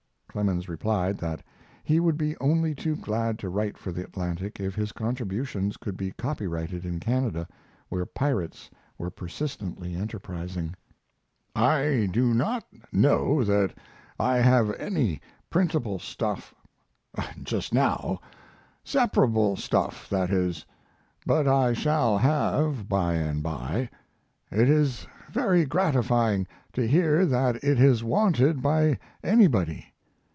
[0.33, 1.43] Clemens replied that
[1.83, 5.97] he would be only too glad to write for the Atlantic if his contributions could
[5.97, 7.45] be copyrighted in Canada,
[7.89, 10.73] where pirates were persistently enterprising.
[11.53, 13.73] I do not know that
[14.17, 15.19] I have any
[15.49, 16.55] printable stuff
[17.43, 18.21] just now
[18.85, 20.65] separatable stuff, that is
[21.25, 23.89] but I shall have by and by.
[24.49, 29.87] It is very gratifying to hear that it is wanted by anybody.